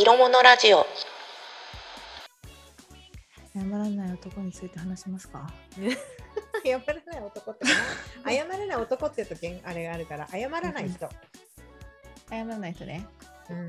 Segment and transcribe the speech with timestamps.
[0.00, 0.86] 色物ラジオ
[3.52, 5.52] 謝らない男について話しますか？
[6.64, 7.70] 謝らない男ってな
[8.32, 11.06] 謝らない男って言うとあれがあるから謝らない人。
[12.30, 13.06] 謝らない人ね
[13.50, 13.68] うん。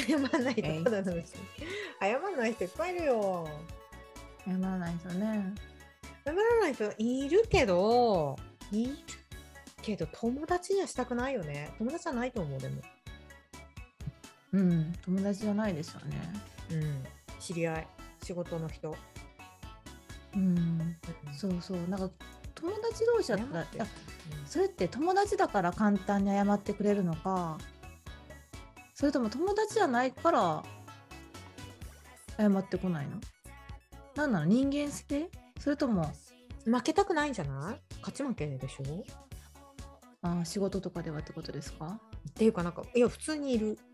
[0.00, 1.32] 謝らない人ただのうち
[2.00, 3.48] 謝らない人いっぱいいるよ。
[4.46, 5.52] 謝らない人ね
[6.24, 8.36] 謝らない人いるけど、
[8.70, 8.96] いる
[9.82, 11.74] けど友達にはしたくないよね。
[11.78, 12.82] 友達じゃないと思うでも。
[14.52, 16.32] うん友達じゃないですよね。
[16.72, 17.04] うん。
[17.38, 17.86] 知り合い、
[18.22, 18.96] 仕事の人。
[20.34, 20.96] うんうん。
[21.36, 22.10] そうそうなんか
[22.54, 23.76] 友達同士だったら謝って。
[23.76, 23.86] いや
[24.46, 27.58] それって友達だから簡単に謝ってくれるのか
[28.94, 30.62] それとも友達じゃないから
[32.36, 33.20] 謝ってこないの？
[34.16, 34.44] 何なの？
[34.46, 35.30] 人間性？
[35.60, 36.12] それとも
[36.64, 37.80] 負けたくないんじゃない？
[38.00, 39.04] 勝ち負けでしょ？
[40.22, 42.00] あー仕事とかではってことですか？
[42.28, 43.78] っていうかなんかいや普通にいる。
[43.78, 43.87] え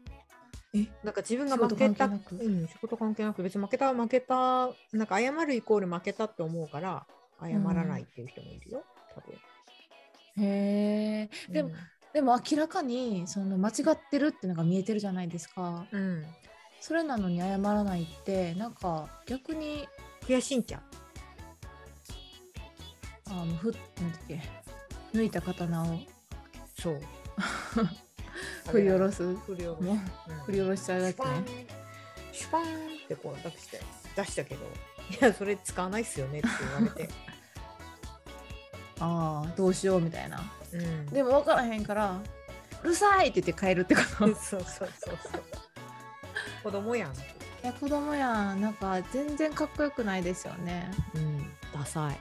[1.05, 2.45] なんか自分が仕事負けた関係なく？
[2.45, 7.07] うん、仕事関係なく別に負けた負けたなんか謝るイコール負けたって思うから
[7.41, 9.35] 謝らないっていう人もいるよ、多分。
[10.45, 11.71] へえでも、
[12.13, 15.87] でも明らかにその間違ってるっていうのが見えてるじゃないですか。
[15.93, 16.27] うん、うん、
[16.81, 19.87] それなのに謝らないってなんか逆に
[20.23, 20.83] 悔しいんちゃう？
[23.31, 23.79] あのふな
[24.09, 24.41] んだっけ
[25.13, 25.87] 抜いた刀を。
[26.77, 27.01] そう
[28.71, 29.23] 振り下ろす。
[29.23, 30.05] 振り下ろす、ね。
[30.29, 30.35] うん。
[30.45, 31.25] 振り下ろしちゃうやつね。
[32.33, 32.63] シュパン。
[32.63, 33.81] ってこう出して
[34.17, 36.49] 出したけどいやそれ使わないっすよねって
[36.79, 37.13] 言われて、
[39.01, 40.43] ああどうしようみたいな。
[40.73, 42.19] うん、でも分からへんから
[42.83, 44.29] うるさいって言って帰るってこと。
[44.29, 45.43] い そうそうそうそう。
[46.63, 47.13] 子供やん、
[47.63, 48.61] や子供やん。
[48.61, 50.91] なんか全然かっこよくないですよね。
[51.15, 52.15] うん、ダサい。
[52.15, 52.17] い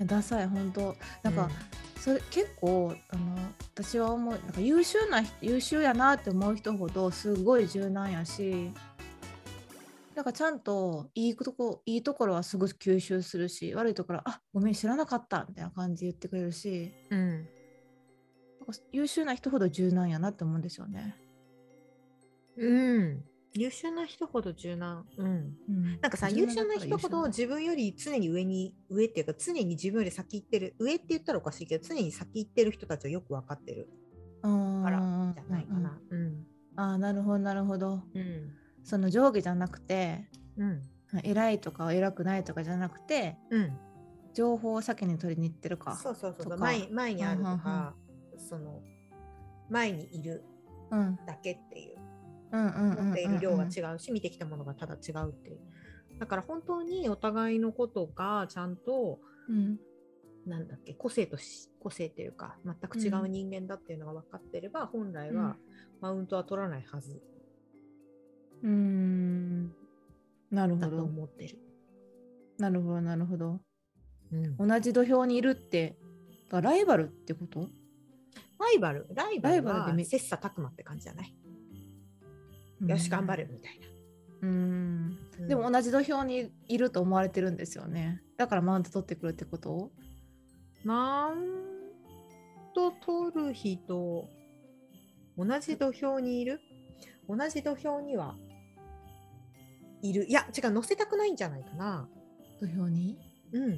[0.00, 1.48] やダサい本当なんか、
[1.98, 3.36] それ結構あの
[3.74, 8.70] 私は思うなんか優秀な人優秀やなって思う人ほどすごい柔軟やし
[10.14, 17.46] なんかちゃんといいとこいいところはすぐ吸収するし悪いところはあごめん知らなかったみたいな感じで言ってくれるしうん、なんか
[18.92, 21.16] 優秀な人ほど柔軟やなって思うんですよね。
[22.56, 23.24] うん、
[23.56, 26.00] 優秀な人ほど柔軟、うん、うん。
[26.00, 30.74] なんかさ柔優秀な人ほど優自分より常に上に上っていうか常に自分より先行ってる。
[30.78, 33.88] 上って言ったらおかしいけど常に先行ってる人たちはよく分かってる。
[34.42, 35.98] からうんじゃないかな。
[36.10, 36.46] うん
[36.78, 38.02] ああなるほどなるほど。
[38.14, 38.52] うん。
[38.84, 40.82] その上下じゃなくてうん。
[41.22, 43.78] 偉いとか偉くないとかじゃなくてうん。
[44.34, 45.96] 情報を先に取りに行ってるか。
[45.96, 47.94] そうそうそう前前にあるとうんうんか
[48.36, 48.82] その
[49.70, 50.44] 前にいる
[50.90, 51.18] うん。
[51.26, 51.96] だけっていう。
[51.96, 52.05] うんうんうん
[52.52, 55.58] 持っている量がう違うし見てきたものがただ違うっていう。
[56.18, 59.20] だから本当にお互いのことがちゃんと
[59.50, 59.78] ん。
[60.48, 65.56] なんだっけ個性とし個性っていうか全く違う人間だっていうのが分かってれば、本来は
[66.00, 67.20] マウントは取らないはず。
[68.62, 68.70] うん。
[68.70, 69.74] うん
[70.52, 71.58] なるだとほど思ってる。
[72.58, 73.58] なるほどなるほど。
[74.32, 74.56] うん。
[74.56, 75.96] 同じ土俵にいるって
[76.50, 77.68] ライバルってこと？
[78.60, 79.08] ライバル？
[79.14, 81.34] ライバルはライバルでめ切磋琢磨って感じじゃない、
[82.84, 83.80] よし頑張るみたい
[84.42, 85.10] うん。
[85.10, 85.16] な。
[85.40, 85.48] うん。
[85.48, 88.22] でも同じ土俵にいると思われてるんですよね。
[88.36, 89.90] だからマウント取ってくるってこと？
[90.84, 91.40] マウン
[92.74, 94.28] ト取る人
[95.38, 96.60] 同じ土俵にいる？
[97.28, 98.36] 同じ土俵には
[100.02, 100.26] いる？
[100.26, 102.08] いや違う乗せたくないんじゃないかな。
[102.60, 103.18] 土俵に？
[103.52, 103.70] うん。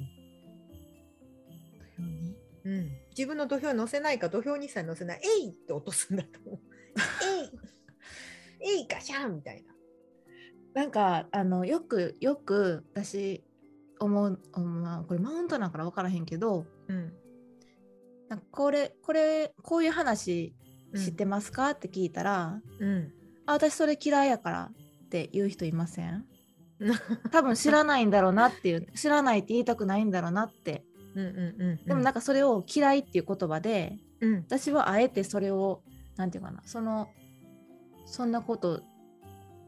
[1.95, 2.35] 土俵に？
[2.65, 2.89] うん。
[3.09, 5.21] 自分の土俵に乗せないか土俵にさえ乗せない。
[5.23, 6.59] えいって落とすんだと思う。
[7.41, 7.49] えい
[8.61, 9.73] えいガシャンみたいな。
[10.73, 13.43] なんかあのよくよく私
[13.99, 17.13] 思う、うんまあ、これマウントなんから分からへんけどうん。
[18.29, 20.53] なんかこれこれこういう話
[20.93, 21.03] うん。
[21.03, 23.11] 知ってますか、って聞いたらうん。
[23.45, 24.71] あ私それ嫌いやから
[25.05, 26.25] って言う人いません？
[27.31, 30.85] 多分知らないんだろうなっていう知らないって言いたくないんだろうなって。
[31.15, 31.85] うんうんうん。
[31.85, 34.35] でもなんかそれを嫌いっていう言葉でうん。
[34.47, 35.81] 私はあえてそれを
[36.15, 37.09] なんていうかなその
[38.09, 38.81] そんなこと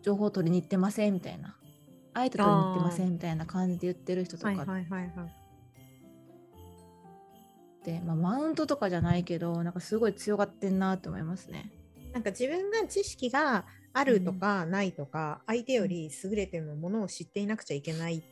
[0.02, 1.56] 情報取りに行ってませんみたいな。
[2.14, 5.42] あえて取りに行ってませんみたいな感じで言ってる人とかっはいはいはいはい。
[7.84, 11.72] て、まあ、マウントとかじゃないけどなんかすごい強がってんなって思いますね。
[12.14, 18.24] なんか自分が知識があるとかないとか、相手より優れてるものを知っていなくちゃいけない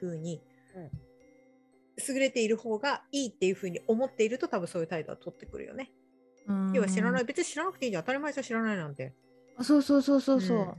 [0.00, 0.40] 風に、
[2.06, 5.90] 優れている方がいいっていう風に思っていると多分そういう態度は取ってくるよね。
[6.72, 7.22] 要は知らない。
[7.22, 8.02] い別に知らなくていいじゃん。
[8.02, 9.14] 当たり前じゃ知らないなんて。
[9.56, 10.74] あそうそうそうそうそう、うん。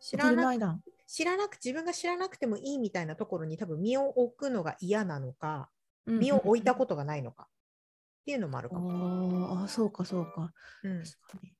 [0.00, 5.70] 知らなり前だ知らなく自分が知らなくてもいいみたいなところに多分身を置くのが嫌なのか
[6.06, 7.46] 身を置いたことがないのか。
[7.46, 9.56] っていうのもあるかも。
[9.56, 10.52] とあそうかそうか。
[10.82, 11.02] うん。
[11.04, 11.52] 確かに。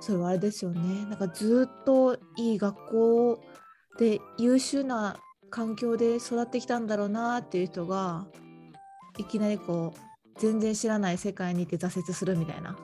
[0.00, 1.06] それはあれですよね。
[1.06, 3.40] なんかずっといい学校
[3.98, 5.18] で優秀な
[5.50, 8.26] 環境で育ってきたんだろうなっていう人が
[9.18, 12.76] いきなりこう全然知らない世界に行って挫折するみたいな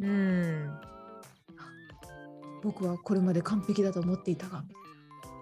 [0.00, 0.80] うん。
[2.62, 4.62] 僕はこれまで完璧だと思っていたが。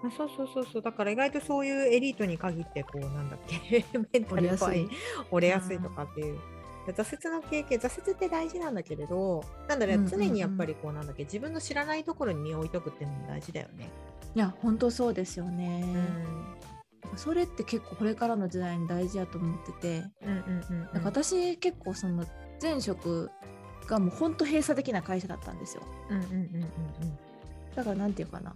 [0.01, 0.81] あそうそうそうそう。
[0.81, 3.85] だから意外とそういうエリートに限ってこうなんだっけ？
[4.13, 4.87] メンタル弱い
[5.31, 5.79] 折れやすい。
[5.79, 6.39] とかっていう。
[6.87, 10.19] 挫折の経験挫折って大事なんだけれどなんだろう、うんうんうん。
[10.19, 11.23] 常にやっぱりこうなんだっけ？
[11.25, 13.89] 自分の知らないところに身を置いとくっていうのも大事だよね。
[14.35, 15.83] いや本当そうですよね、
[17.11, 17.17] うん。
[17.17, 20.03] それって結構これからの時代に大事だと思ってて。
[20.23, 20.79] うんうんうん。
[20.79, 22.25] なんか私結構その
[22.61, 23.29] 前職
[23.89, 25.83] がもう本当閉鎖的な会社だったんですよ。
[26.09, 26.69] うんうんうんうん
[27.75, 28.55] だからなんていうかな。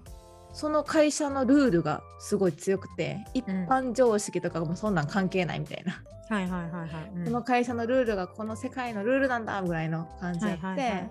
[0.54, 7.12] その会社のルールがすごい強くて一般常識とかもそんなん関係ないみたいな、はいはいはいはい。
[7.16, 7.26] うん。
[7.26, 11.10] この会社のルールがこの世界のルールなんだぐらいの感じやって、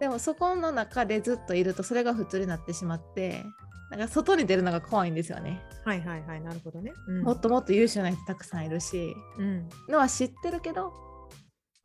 [0.00, 3.44] でもそこの中でずっといるとそれが普通になってしまって
[3.90, 6.92] なんか外に出るのが怖いんですよね、はいはいはいなるほどね。
[7.06, 7.22] うん。
[7.22, 9.14] もっともっと優秀な人たくさんいるし。
[9.38, 9.68] うん。
[9.88, 10.92] のは知ってるけど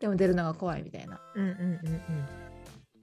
[0.04, 2.02] でも出るのが怖いみたいなうんうんうん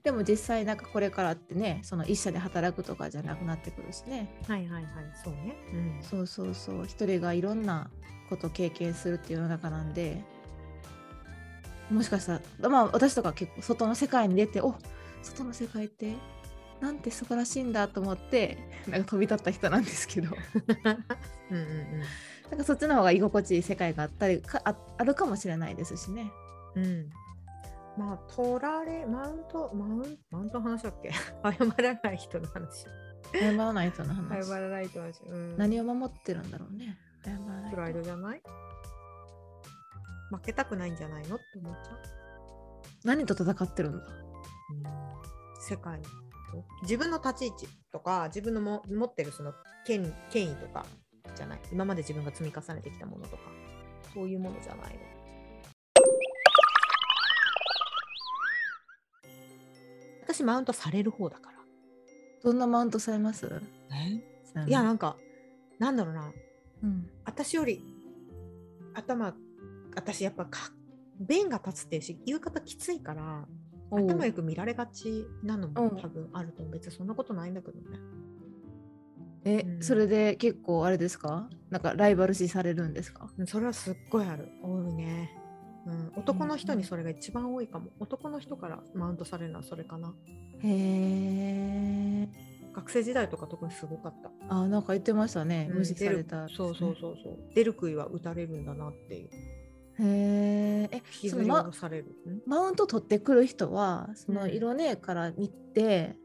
[0.03, 4.53] でも実際なんかこれからってねその一社で働くとかじゃなくなってくるしねうん。
[4.53, 4.93] はいはいはい
[5.23, 5.55] そうね。
[5.73, 7.89] うんそうそうそう一人がいろんな
[8.29, 10.23] ことを経験するっていう世の中なんで
[11.89, 14.75] もしかしたらまあ私とか結構外の世界に出てお
[15.23, 16.13] 外の世界って
[16.81, 20.29] なんて素晴らしいんだと思ってなんか飛び立った人なんですけど
[21.49, 22.01] うんうん
[22.51, 26.31] なんかそっちの方が居心地いい世界があったりかああるかもしれないですしね。
[26.75, 26.83] うん。
[26.83, 27.09] うん。
[27.97, 31.11] まあ取られマウントマウンマウントの話だっけ？
[31.43, 32.85] 謝らない人の話。
[33.33, 34.45] 謝らない人の話。
[34.47, 35.21] 謝らない人の話。
[35.23, 35.57] うん。
[35.57, 36.97] 何を守ってるんだろうね。
[37.23, 38.05] 謝らないプライドと。
[38.05, 38.41] じゃない？
[40.31, 41.35] 負けたくないんじゃないの？
[41.35, 41.97] って思っちゃう。
[43.03, 44.05] 何と戦ってるんだ？
[45.59, 46.09] 世界と？
[46.83, 49.53] 自分の立ち位置とか自分のも持ってるその
[49.85, 50.85] 権権威とか
[51.35, 51.59] じゃない？
[51.71, 53.43] 今まで自分が積み重ねてきたものとか
[54.13, 54.99] そういうものじゃないの
[60.33, 61.57] 私マウントされる方だから。
[62.43, 63.61] どんなマウントされます？
[64.67, 65.17] いやなんか
[65.79, 66.31] なんだろうな。
[66.83, 67.09] うん。
[67.25, 67.83] 私より
[68.93, 69.33] 頭
[69.95, 70.71] 私やっぱか
[71.19, 73.45] 弁が立つっていうし言う方きついから
[73.91, 75.97] 頭よく見られがちなのもうん。
[75.97, 77.99] 多分あると別にそんなことないんだけどね。
[79.43, 79.83] え、うん。
[79.83, 81.49] それで結構あれですか？
[81.69, 83.29] なんかライバル視されるんですか？
[83.37, 84.49] うんそれはすっごいある。
[84.63, 85.29] 多いね、
[85.85, 87.91] うん、男の人にそれが一番多いかも。
[87.99, 90.13] 男の人からマウントされるのはそれかな。
[90.59, 92.29] へえ。
[92.73, 94.31] 学生時代とか特にすごかった。
[94.47, 95.67] あ、なんか言ってましたね。
[95.71, 97.37] うん無視された、出るそうそうそうそう。
[97.55, 99.29] 出る杭は打たれるんだなっていう。
[99.99, 101.01] へえ。
[101.29, 102.41] そのされる、ん？
[102.45, 104.51] マウント取ってくる人は、そのうん。
[104.51, 106.15] 色ねから見て、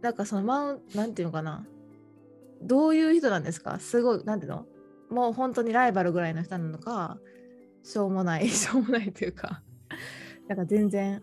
[0.00, 1.66] なんかそのマウンなんていうのかな。
[2.62, 3.78] どういう人なんですか？
[3.78, 4.66] すごい、なんていうの？
[5.10, 7.18] もう本当にライバルぐらいの人なのか、
[7.86, 9.62] しょうもない、 しょうもないというか、
[10.48, 11.22] なんか全然、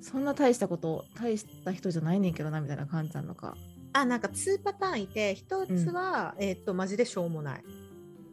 [0.00, 3.56] そんな大したこと、大した人じゃないねんけどな、みたいな感じなのか。
[3.96, 7.64] あなんか2パターンいて1つは、えーっとマジでしょうもない。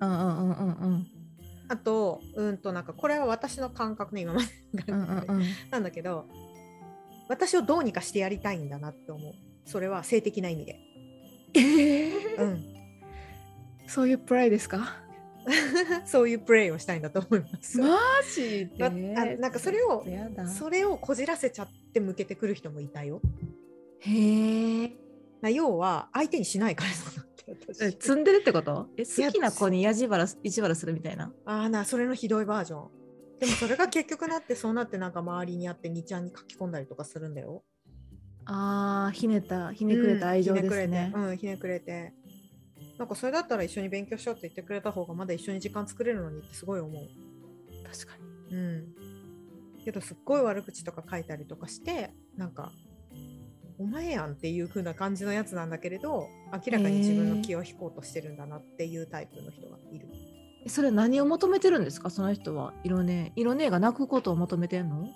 [0.02, 1.08] うんうんうんうんうん。
[1.70, 4.48] あとうんとなんかこれは私の感覚ね今まで。
[4.88, 5.44] うんうんうん。
[5.70, 6.28] なんだけど
[7.30, 9.34] 私をどうにかしてやりたいんだなって思う。
[9.66, 10.80] それは性的な意味で、
[11.54, 12.42] えー？
[12.42, 12.64] うん、
[13.88, 14.96] そういうプライですか？
[16.06, 17.98] そういうプレイをしたいんだと思います、マ
[18.36, 20.06] ジで、まあなんかそれを
[20.48, 23.22] それをこじらせちゃって向けてくる人もいたよ
[24.00, 24.92] へえ。
[25.42, 28.88] な要は相手にしないからそうなって私積んでるってこと？
[28.98, 31.34] え好きな子にやじばら意地悪するみたいな？
[31.46, 32.90] ああなそれのひどいバージョン
[33.40, 37.64] でもそれが結局なってそうなってなんか周りにあって2ちゃんに書き込んだりとかするんだよ
[38.46, 41.12] あーひねったひねくれた愛情ですね。
[41.16, 41.92] うん、ひねくれて。
[41.92, 42.21] うん、ひねくれて。
[43.02, 47.08] なんかそれだったら一緒に勉強しようって言ってくれた方がまだ一緒に時間作れるのにってすごい思う。
[47.84, 48.14] 確か
[48.52, 48.56] に。
[48.56, 48.86] うん。
[49.84, 52.72] けどすっごい悪口とか書いたりとかして、なんか、
[53.80, 60.08] お前やんっていう風な感じのやつなんだけれど、明らかに自分の気を引こうとしてるんだなっていうタイプの人がいる。
[60.64, 62.12] えそれ何を求めてるんですか？
[62.12, 62.72] その人は。
[62.84, 65.08] 色ね色ねが泣くことを求めてんの？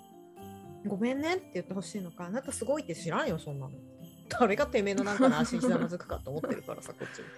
[0.88, 3.72] ごめんねって言ってほしいのか、あなたすごいって知らんよ、そんなの。
[4.28, 7.28] 誰がてめえのなんかの足にひざまずくかと思ってるからさ、こっちも。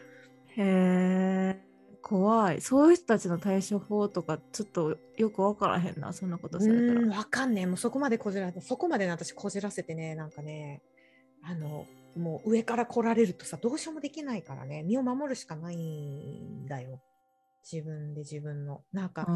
[0.57, 1.69] へえ。
[2.03, 2.61] 怖い。
[2.61, 7.01] そういう人たちの対処法とかちょっとよくわからへんな、そんなことされたら。
[7.01, 7.67] うん、わかんねえ。
[7.67, 10.83] もうそこまでこじらせそこまでね私こじらせてね、なんかね、
[11.43, 11.87] あの、
[12.17, 17.01] もう上から来られるとさ、どうしようもできないからね、身を守るしかないんだよ。
[17.71, 19.27] 自分で自分のなんか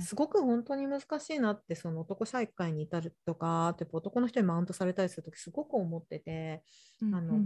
[0.00, 6.62] すごく本当に難しいなってその男社会に至るとかって男の人にマウントされたりする時すごく思ってて
[7.00, 7.40] うんあの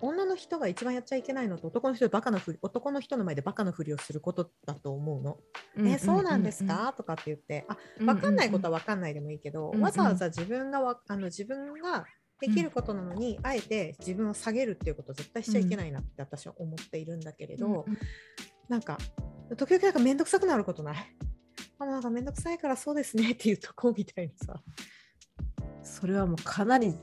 [0.00, 5.38] 女の人が一番やっちゃいけないのと男の人でバカなふり男の人の前でバカなふりをすることだと思うの。
[5.76, 7.64] うんえそうなんですか、とかって言って。
[7.68, 9.82] あ分かんないことは分かんないでもいいけど、うんうん。
[9.82, 12.04] わざわざ自分がわあの自分が
[12.40, 17.84] できることなのに、あえて自分を下げるっていうことを絶対しちゃいけないなって私は思っているんだけれど、うんうん。
[18.68, 18.98] なんか
[19.56, 20.96] 時々なんか面倒くさくなることない？
[21.78, 24.62] あなんか面倒くさいからそうですねっていうとこみたいなさ。
[25.82, 26.94] それはもうかなり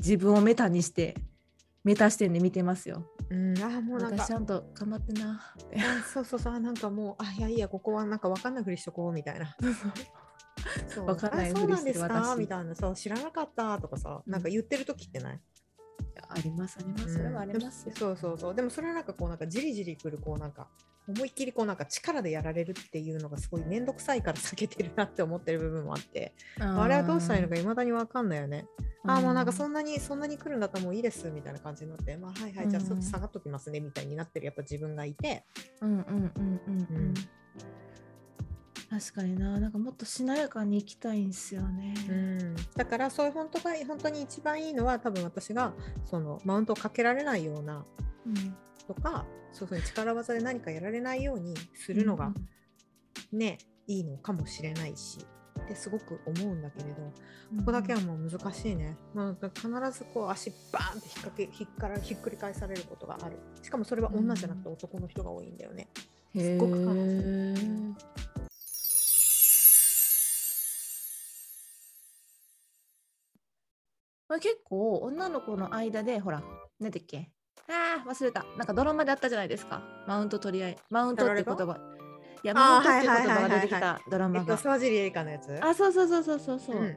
[0.00, 1.14] 自分をメタにして
[1.84, 3.04] メタ視点で見てますよ。
[3.30, 3.58] うん。
[3.62, 4.24] あもうなんか。
[4.24, 5.34] 私ちゃんと頑張ってな。
[5.34, 6.58] っそうそうそう。
[6.58, 9.54] なんかもうあいやいやここはなんか分かんないふりしとこうみたいな。
[10.88, 11.06] そう。
[11.06, 12.36] わかんないあそうなんですか？
[12.38, 12.74] みたいな。
[12.74, 15.40] そう知らなかったとかさなんか言ってる時ってない、
[16.28, 17.14] ありますあります。
[17.14, 17.94] それはありますよ。
[17.94, 18.54] そうそうそう。
[18.54, 20.68] でもそれはなんかこうなんかじりじりくるこうなんか
[21.06, 26.32] 思いっきりこうなんか力でやられるっていうのがすごい面倒くさいから避けてるなって思ってる部分もあって。
[26.60, 28.66] ああれはどうしたらいいのかいいまだに分かんないよね。
[29.06, 35.44] あーもうなんかそんなにそんなに来るんだったらもういいですみたいな感じになってまあはいはいじゃあちょっと下がっときますねみたいになってるやっぱ自分がいて。
[35.82, 36.80] うんうんうんうん。
[36.80, 37.14] ううんん。
[38.90, 41.94] 確かにな、なんかもっとしなやかに生きたいんですよね。
[42.08, 42.56] うん。
[42.76, 47.84] だからそういう本当が本当に一番いいのは多分私がそのマウントをかけられないような
[48.26, 52.32] うんとかそういうふうに力技で何かやられないようにするのが
[53.32, 55.18] ね、いいのかもしれないし
[55.60, 57.02] ってすごく思うんだけれど
[57.52, 63.38] うんここだけはもう難しいね、まあ、必ずこう足バーンって引っ掛けひっからひっくり返されることがある。
[63.62, 65.88] しかもそれは女じゃなくて男の人が多いんだよね、
[66.34, 66.90] へすっごく悲しい。
[66.90, 67.94] ー
[74.26, 76.42] これ結構女の子の間でほら
[76.80, 77.33] 何だっけ？
[77.68, 78.44] あー忘れた。
[78.56, 79.82] なんかドラマであったじゃないですか。
[80.06, 80.76] マウント取り合い。
[80.90, 81.78] マウントって言葉。
[82.42, 84.40] いやマウントって言葉が出てきたドラマが。
[84.40, 85.58] えっと沢尻エリカのやつ？
[85.62, 86.96] あそうそうそうそうそうそう、うん。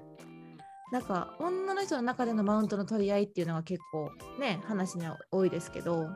[0.91, 6.07] なんか女の人の中でのマウントの取り合いっていうのが結構ね話には多いですけど。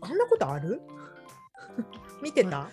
[0.00, 0.80] あんなことある？
[2.22, 2.68] 見てた、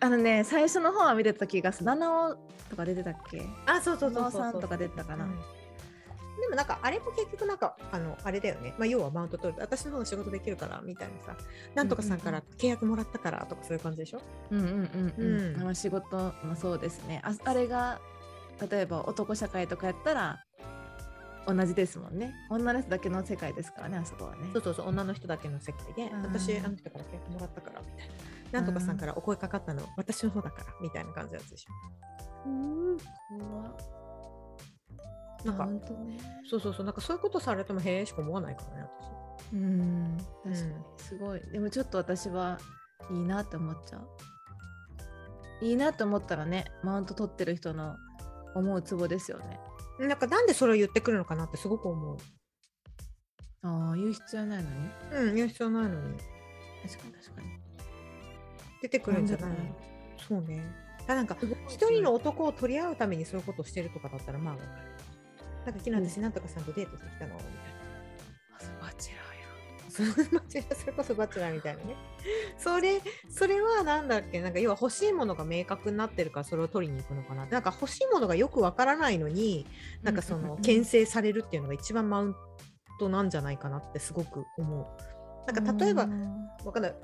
[0.00, 1.86] あのね最初の方は見てた気がする。
[1.86, 2.34] 七尾
[2.70, 3.42] とか出てたっけ？
[3.66, 4.40] あそうそうそうそうそう。
[4.42, 5.38] さんとか出てたかな、うん
[6.40, 9.60] でもなんかあれも結局なんかあのあれだよね、まあ、要はマウント取る。
[9.60, 11.36] 私の方が仕事できるからみたいなさ。
[11.74, 15.62] なんとかさんから契約もらったからとかそういう感じでしょ、うんうんうんうん、うん。
[15.62, 17.22] まあ仕事もそうですね。
[17.24, 18.00] ああれが
[18.70, 20.42] 例えば男社会とかやったら
[21.46, 22.34] 同じですもんね。
[22.50, 24.48] 女の人だけの世界ですからねあそこはね。
[24.52, 24.88] そうそうそう。
[24.88, 26.22] 女の人だけの世界でうん。
[26.22, 28.14] 私あの人から契約もらったからみたいな。
[28.52, 32.48] なんとかさんからお声かかったの私の方だからみたいな感じのやつでしょ？
[32.48, 32.50] う
[32.94, 32.96] ん
[33.38, 33.76] 怖っ
[35.46, 38.88] なんかねそうそうそうなんかそういうことされてもへえしか思わないからね
[39.52, 40.70] うん確かに。
[40.72, 40.84] うん。
[40.98, 41.40] すごい。
[41.52, 42.58] でもちょっと私は
[43.10, 45.64] いいなって思っちゃう。
[45.64, 47.96] いいなって思ったらねマウント取ってる人の
[48.54, 49.60] 思うツボですよね。
[49.98, 52.16] 私なんかなんでそれを言ってくるのかなってすごく思う。
[53.62, 54.76] ああ言う必要ないのに？
[55.12, 56.18] うん言う必要ないのに。
[56.86, 57.48] 確かに確かに。
[58.82, 59.48] 出てくるんじゃない？
[59.50, 59.76] なんでだろ
[60.28, 60.64] そうね。
[61.08, 61.36] あなんか
[61.68, 64.70] 一人の男を取り合うためにそういうことをしてるとかだったらまあわかる
[65.66, 67.34] なんか昨日私なんとかさんとデートしてきたの？
[67.34, 68.86] みたいな。
[68.86, 69.26] バチェラ
[69.90, 71.96] そのバチェラーそれこそバチェラーみたいなね。
[72.58, 77.46] それ、それはなんだっけ、なんか要は欲しいものが明確になってるからそれを取りに行くのかな？
[77.46, 79.66] なんか欲しいものがよくわからないのに、
[80.02, 82.36] なんかその牽制されるっていうのが一番マウン
[83.00, 85.52] トなんじゃないかなってすごく思う。
[85.52, 86.08] なんか例えば、
[86.64, 86.94] わかんない、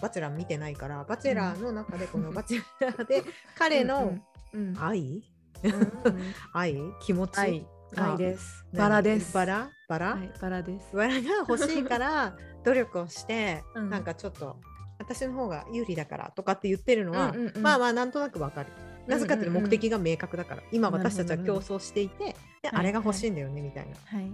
[0.00, 3.24] バチェラー見てないから、バチェラーの中でこのバチェラーで
[3.56, 4.14] 彼の
[4.52, 5.22] うん愛？
[5.64, 6.76] うん 愛？
[7.00, 7.66] 気持ち？
[7.96, 8.64] 愛あ愛です。
[8.72, 9.34] 何バラです。
[9.34, 9.70] バラ？
[9.88, 10.96] バラ、はいバラです。
[10.96, 13.90] バラが欲しいから 努力をして、うん。
[13.90, 14.56] なんかちょっと
[14.98, 17.62] 私の方が有利だからとかって言ってるのは、うんうんうん。
[17.62, 18.68] まあまあなんとなくわかる。
[19.06, 22.36] なぜかっていうとうんうんうん目的が明確だから、今なるほど私たちは競争していて、ではい
[22.72, 23.96] あれが欲しいんだよねみたいな。
[24.04, 24.32] はい。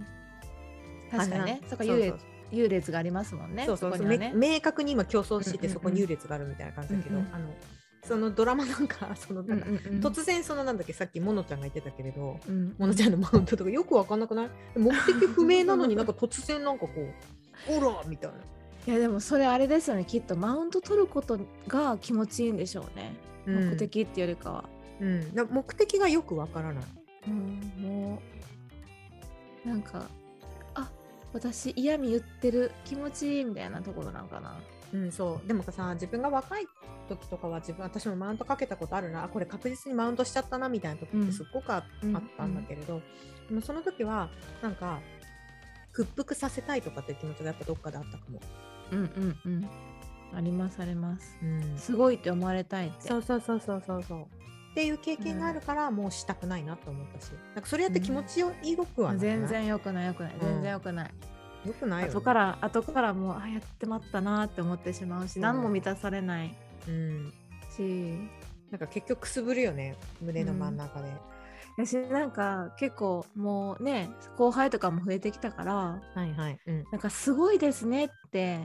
[1.09, 1.61] 確かにね。
[1.65, 2.13] あそこ優
[2.51, 3.99] 優劣がありますもんねそうそうそう。
[3.99, 4.31] こにはね。
[4.33, 5.73] め明確に今競争してて、うんうんうん。
[5.73, 7.33] そこに優劣があるみたいな感じだけど、うんうん。
[7.33, 7.49] あの
[8.09, 10.01] そのドラマなんかそのなんか、うんうんうん。
[10.01, 12.73] 突然そのなんだっけさっきモノちゃんが言ってたけれど、うん。
[12.79, 14.49] モノちゃんのマウントとかよくわかんなくない？
[14.75, 17.07] 目的不明なのになんか突然なんかこう、
[17.77, 18.37] オラみたいな。
[18.87, 21.37] いやでもそれあれですよねきっとマウント取ること
[21.67, 23.13] が気持ちいいんでしょうね。
[23.45, 26.83] 目的っていうよりかは、うん、な目的がよくわからない。
[27.27, 28.21] うん、も
[29.65, 30.07] うなんか
[30.73, 30.89] あ
[31.33, 34.57] 私嫌味言ってる気持ちいいみたいなところなんかな
[34.93, 35.47] うん、そう。
[35.47, 36.67] でもさ自分が若い
[37.07, 39.23] 時とかは自分私もマウントかけたことあるな。
[39.23, 41.83] あこれ確実にマウントしちゃったなみたいな時ってすっごくあ,、っ
[42.37, 43.01] たんだけれど、
[43.47, 44.29] でもその時は
[44.61, 44.99] なんか
[45.91, 48.39] 屈服させたいとかっていう気持ちがやっぱどっかであったかも。
[48.91, 49.69] うんうんうん。
[50.35, 51.37] ありますあります。
[51.41, 53.07] うん、すごいって思われたいって。
[53.07, 54.03] そうそうそうそうそう。
[54.03, 54.21] そう
[54.71, 57.31] っていう経験があるから、もうしたくないなと思ったし。
[57.55, 59.19] なんかそれやって気持ちよいくはない？
[59.19, 60.35] 全然良くない良くない。
[60.39, 61.11] 全然良くない、
[61.69, 65.39] よくないよ、ね、後から後からもうあやってまったなって思ってしまうし、う。
[65.39, 66.55] ん何も満たされない。
[66.87, 67.33] うん。
[67.75, 68.17] し。
[68.71, 71.09] なんか結局くすぶるよね胸の真ん中で、
[71.77, 78.59] やしなんか結構もうね後輩とかも増えてきたからはいはい、うん、なんかすごいですねって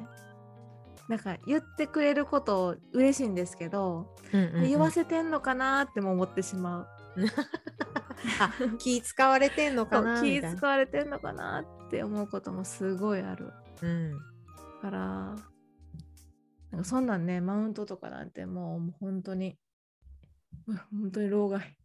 [1.08, 6.86] なんか言ってくれること嬉しいんですけど、言わせてんのかなっても思ってしまう。
[8.40, 10.56] あ気使われてんのかな気みたいな。
[10.56, 13.52] 使われてんのかなって思うこともすごいある。
[13.82, 14.18] うん。
[14.82, 15.00] から
[16.70, 19.58] なんかそんなんねマウントとかなんてもうもう本当に
[20.66, 21.76] うん 本当に老害。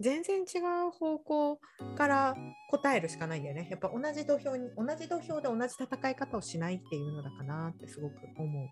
[0.00, 1.60] 全然違う方向
[1.96, 2.36] から
[2.70, 3.66] 答えるしかないんだよね。
[3.68, 8.70] やっぱ同じ土俵に同じ土俵で同じ戦い方をしないっていうのだかなってすごく思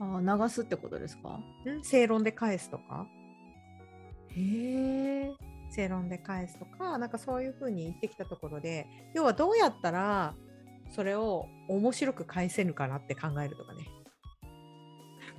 [0.00, 1.38] あ流すってことですか？
[1.66, 1.72] う。
[1.72, 3.06] ん正論で返すとか
[4.36, 5.32] へえ
[5.70, 10.34] 正論で返すとかなんかそういうふうに言ってきたところで要はどうやったら
[10.90, 13.86] それを面白く返せるかなって考えるとかね。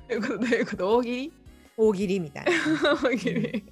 [0.09, 0.37] どういうこと？
[0.37, 0.95] どういうこと？
[0.97, 1.33] 大喜利？
[1.77, 2.51] 大喜利みたいな。
[3.01, 3.63] 大喜利。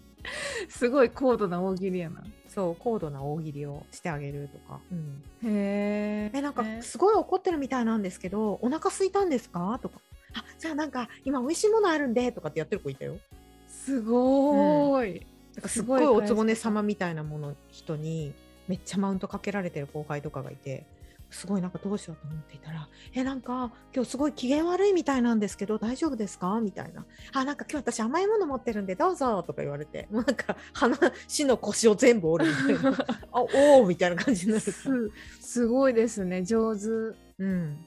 [0.69, 2.23] すごい高度な大喜利やな。
[2.47, 9.77] そう高度な大喜利をしてあげるとか、うん、へえなんかすごい怒ってるみたいなんですけどお腹空いたんですか？
[9.81, 9.99] とか。
[10.33, 13.17] あじゃあなんか今美味しいものあるんでとかってやってる子いたよ
[13.87, 18.33] すごーい、なんかすっごいおつぼね様みたいなもの人に
[18.67, 20.85] めっちゃマウントかけられてる後輩とかがいて
[21.29, 32.97] すごいなんかどうしようと思っていたら「えなんか今日すごい機嫌悪いみたいなんですけど大丈夫ですか?」みたいな「あなんか今日私甘いもの持ってるんでどうぞ」とか言われてもうなんか話の腰を全部折るみたいな
[33.31, 34.59] 「あおお」みたいな感じになる。
[34.59, 36.43] すすごいですね。
[36.43, 36.87] 上手。
[37.39, 37.77] うん。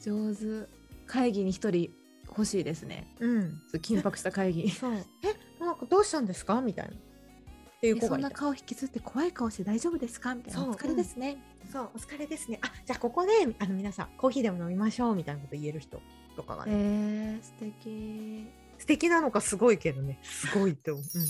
[0.00, 0.66] 上手。
[1.06, 1.92] 会議に一人
[2.28, 3.12] 欲しいですね。
[3.18, 3.62] うん。
[3.74, 4.70] 緊迫した会議。
[4.70, 4.92] そう。
[4.94, 5.49] え
[5.86, 6.60] どうしたんですか？
[6.60, 6.92] みたいな。
[6.92, 6.96] っ
[7.80, 10.34] ていうえそんな顔引きつって怖い顔して大丈夫ですか？
[10.34, 10.60] みたいな。
[10.60, 12.58] そうお疲れですね、そうお疲れですね。
[12.62, 16.00] あじゃあここであの皆さんコーヒーでも飲みましょうみたいなこと言える人
[16.36, 18.46] とかがね、えー、素敵。
[18.78, 20.18] 素敵なのかすごいけどね。
[20.22, 21.26] すごいと思う、うん。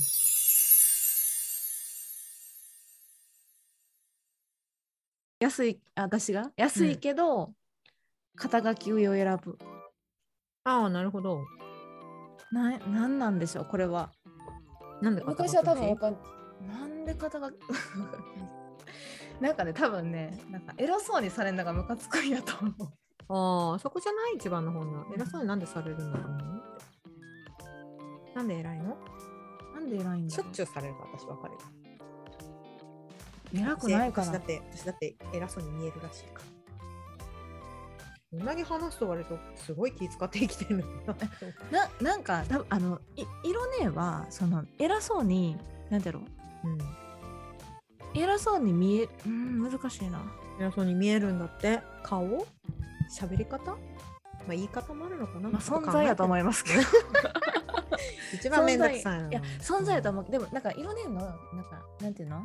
[5.40, 6.50] 安いあ私が？
[6.56, 7.52] 安いけど、
[8.36, 9.56] 肩書き上を選ぶ。
[10.64, 11.40] ああなるほど。
[12.52, 14.12] ななんなんでしょうこれは
[15.00, 16.16] なんで昔は多分わかん
[16.68, 17.54] なんで肩書き
[19.40, 22.72] なんかね多分ねなんか偉そうにされるのがムカつくんやと思う。
[23.32, 24.36] ああそこじゃない？
[24.36, 26.42] 一番の本な偉そうになんでされるんだろうね
[28.34, 28.98] なんで偉いの？
[29.74, 31.60] なんで偉いんだしょっちゅうされる私わかるよ
[33.66, 34.26] 偉くないから。
[34.26, 36.44] 私だって私だって偉そうに見えるらしいから
[38.31, 41.14] こんなに話すと割とすごい気遣って生きてるのに な。
[41.71, 45.59] ななんか多分あのい色ねはその偉そうに
[45.90, 46.69] なんだろう。
[46.69, 46.79] うん
[48.12, 50.21] 偉そうに見えうん難しいな。
[50.61, 51.81] 偉そうに見えるんだって。
[52.05, 52.47] 顔？
[53.11, 53.73] 喋り方？
[53.73, 53.77] ま
[54.49, 56.83] あ言い方もあるのかな、まあ存在やと思いいますけど。
[58.35, 59.23] 一番めんどくさい。
[59.23, 60.25] な いや存在やと思う。
[60.31, 62.45] でもなんか色ねのなんかなんていうの？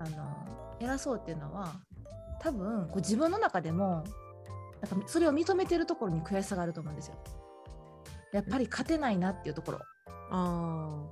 [0.00, 1.72] あの偉そうっていうのは
[2.40, 4.04] 多分こう自分の中でも
[4.80, 7.16] なんかそれを認めてるところに悔しさがあると思うんですよ。
[8.32, 9.80] やっぱり勝てないなっていうところ。
[10.30, 11.04] あ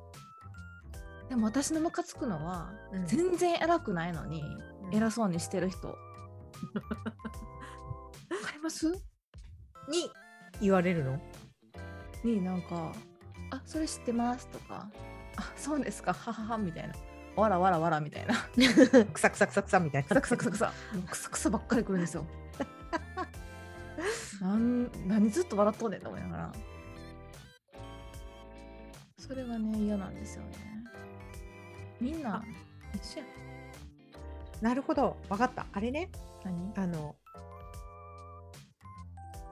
[1.28, 3.06] でも私のムカつくのは、うん。
[3.06, 5.88] 全然偉くないのにー偉そうにしてる人。
[5.88, 5.98] わか
[8.52, 8.92] ります？
[9.88, 10.10] に
[10.60, 11.18] 言われるの？
[12.22, 12.92] になんか
[13.50, 14.88] 「あそれ知ってます」とか
[15.36, 16.94] 「あそうですかははは」みたいな
[17.36, 18.34] 「わらわらわら」みたいな。
[19.12, 20.08] くさくさくさくさみたいな。
[20.08, 20.72] くさくさくさくさ。
[21.10, 22.24] くさくさばっかりくるんですよ
[24.40, 26.52] なん何ずっと笑っとんねんと思いながら。
[29.18, 30.56] それがね嫌なんですよね。
[32.00, 32.44] みんな
[32.94, 33.26] 一緒や。
[34.60, 35.16] なるほど。
[35.28, 35.66] わかった。
[35.72, 36.10] あれね。
[36.44, 36.72] 何？
[36.76, 37.16] あの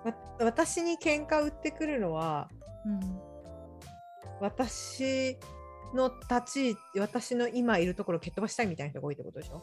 [0.05, 2.51] わ私に喧嘩売ってくるのは
[2.85, 3.01] うん。
[4.41, 5.37] 私
[5.95, 9.63] の立ち位置私の今いるところを蹴っ飛ばしたいみたいな人が多いってことでしょ？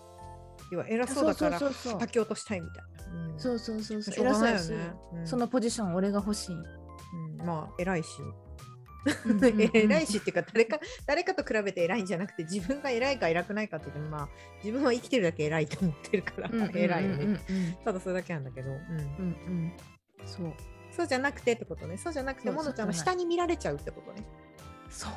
[0.71, 1.99] 要は偉そうだからそうそうそうそう。
[1.99, 3.39] 叩き落としたいみたいな、うん。
[3.39, 4.25] そうそうそうそう。
[4.25, 4.73] 偉そうやねし、
[5.13, 5.27] うん。
[5.27, 6.55] そのポジション俺が欲しい。
[6.55, 7.45] うん。
[7.45, 8.09] まあ偉いし。
[9.73, 14.29] 偉いしっていうか誰か誰かと比べて偉いんじゃなくて自分が偉いか偉くないかっていうとまあ
[14.61, 17.23] 自分は生きてるだけ偉いと思ってるから偉いよね。
[17.49, 18.77] うんただそれだけなんだけど、うん。
[18.77, 19.73] うんうん
[20.25, 20.53] そう。
[20.91, 21.97] そうじゃなくてってことね。
[21.97, 24.25] そうじゃなくてそうモノちゃんは下に見られちゃうってことね。
[24.89, 25.11] そう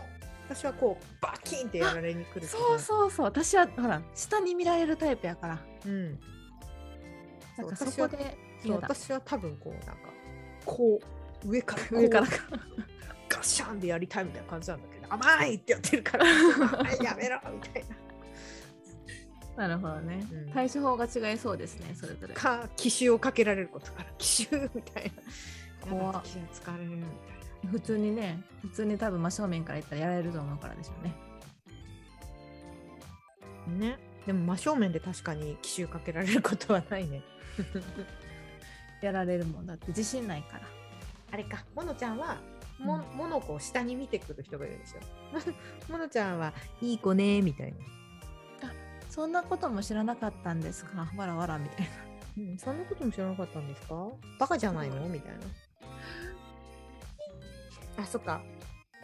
[0.54, 3.26] 私はこうバキンってやられに来るそうそうそう。
[3.26, 5.58] 私はほら下に見られるタイプやから。
[5.86, 6.18] うん。
[7.56, 10.02] なんかそ私はそうこでそう私は多分こうなんか
[10.64, 11.00] こ
[11.44, 12.26] う上から上から。
[13.28, 16.26] ガッシャンでやりたいみたいな感じなんだけど甘いってやってるから
[17.02, 17.84] やめろみたい
[19.56, 19.68] な。
[19.68, 20.52] なるほどね、うん。
[20.52, 22.34] 対処法が違いそうですねそれぞれ。
[22.34, 25.12] か奇襲をかけられることから奇襲みたい
[25.80, 25.86] な。
[25.86, 27.31] 怖気が疲れるみたいな
[27.70, 31.14] 普通にね普通に多分真正面から言ったらやられると思うからでしょうね。
[33.90, 33.98] ね。
[34.26, 37.22] でも真正面で確かに奇襲かけられることはないね。
[39.02, 40.66] やられるもんだって自信ないから。
[41.32, 41.64] あれか。
[41.74, 42.36] モノちゃんは
[42.78, 43.16] も、うん。
[43.16, 45.00] モノコを下に見てくる人がいるんですよ。
[45.88, 47.78] モノちゃんはいい子ねみたいな、
[49.08, 51.10] そんなことも知らなかったんですか？
[51.16, 51.92] わらわらみたいな。
[52.38, 54.08] うん、そんなことも知らなかったんですか？
[54.38, 55.08] バカじゃないの？
[55.08, 55.40] みたいな
[57.96, 58.42] あそっか。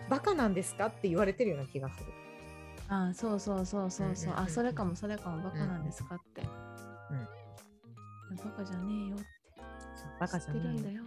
[0.08, 2.12] バカなんですかって言われてるような気がする。
[2.88, 5.42] ああそうそうそうそうそう,、あそれかもそれかも。
[5.42, 6.42] バカなんですかって、
[8.30, 8.36] うん。
[8.36, 9.26] バカじゃねえよって。
[10.18, 11.02] バカじゃ知ってるんだねよ。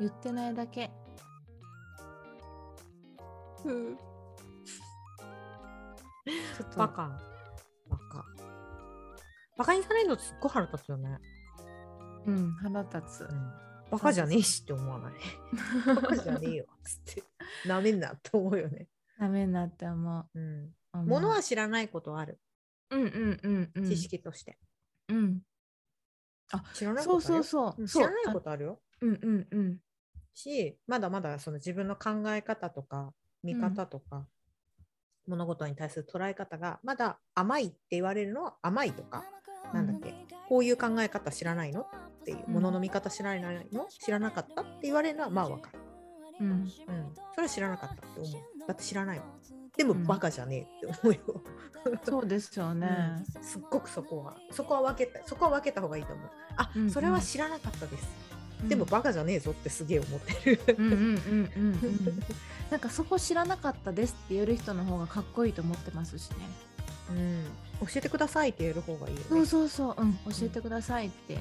[0.00, 0.90] 言ってないだけ。
[3.64, 3.72] う。
[3.72, 6.78] んちょっと。
[6.78, 7.20] バカ。
[7.88, 8.24] バカ。
[9.56, 11.18] バカにされるのすっごい腹立つよね、
[12.26, 13.24] うん腹立つ。
[13.24, 13.52] うん、
[13.90, 15.12] バカじゃねえしって思わない？
[15.86, 17.24] バカじゃねえよつって
[17.66, 20.38] なめんなって思うよね、ダメになって思う。
[20.38, 20.40] う
[21.02, 22.38] ん、ものは知らないことある。
[22.90, 23.88] うんうんうんうん。
[23.88, 24.58] 知識として、
[25.08, 25.40] うん。
[26.74, 27.42] 知らないそうことあるよ？
[27.42, 28.80] そうそううん知らないことあるよ。
[29.00, 29.78] うんうんうん。
[30.34, 34.26] しまだまだその自分の考え方とか見方とか、
[35.26, 39.24] 物事に対する捉え方がまだ甘いって言われるのは甘いとか、
[39.74, 40.14] なんだっけ？
[40.48, 41.86] こういう考え方知らないの？
[42.32, 42.54] っていううん。
[42.54, 43.86] ものの見方知らないの？
[43.88, 45.78] 知らなかったって言われるのはまあわかる、
[46.40, 46.50] うん。
[46.50, 46.86] うん、そ
[47.38, 48.32] れは知らなかったって思う。
[48.66, 49.28] だって知らないもん。
[49.76, 50.04] でもうん。
[50.04, 51.42] バカじゃねえって思うよ、
[52.04, 52.88] そうですよね、
[53.36, 53.42] うん。
[53.42, 54.36] すっごくそこは。
[54.50, 56.30] そこは分けたそこは分けた方がいいと思う。
[56.56, 56.90] あ、うんうん。
[56.90, 58.08] それは知らなかったです、
[58.62, 58.68] うん。
[58.68, 62.20] でもバカじゃねえぞってすげえ思ってる、うんうんうんうんうん。
[62.70, 66.36] なんかそこ知らなかったですって言える人の方がかっこいいと思ってますしね。
[67.10, 69.26] うん、教えてくださいって言える方がいいよね。
[69.30, 71.38] そうそうそう、うん、教えてくださいって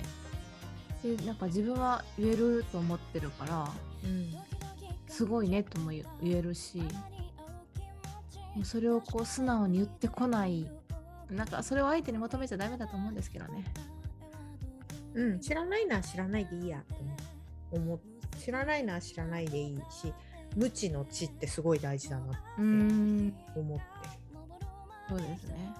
[1.03, 3.71] でなんか自分は言えると思ってるから
[4.03, 4.33] うん
[5.07, 6.79] すごいねとも言言えるし
[8.55, 10.69] もうそれをこう素直に言ってこない
[11.29, 13.65] なんかそれを相手に求めちゃダメだと思うんですけどね。
[15.13, 16.95] うん、知らないのは知らないでいいやと
[17.75, 17.99] 思う。
[18.37, 20.13] 知らないのは知らないでいいし
[20.55, 23.83] 無知の知ってすごい大事だなって思って
[25.09, 25.73] そうですね